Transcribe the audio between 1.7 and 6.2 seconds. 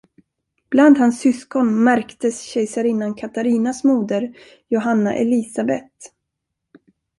märkes kejsarinnan Katarinas moder Johanna Elisabet.